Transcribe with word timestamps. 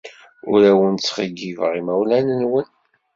Ur 0.51 0.61
awen-ttxeyyibeɣ 0.71 1.71
imawlan-nwen. 1.79 2.69